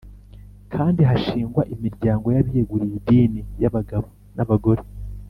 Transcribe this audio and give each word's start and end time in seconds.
kandi 0.73 1.01
hashingwa 1.09 1.61
imiryango 1.73 2.25
y’abiyeguriye 2.35 2.95
idini 2.99 3.41
y’abagabo 3.61 4.07
n’abagore, 4.35 4.83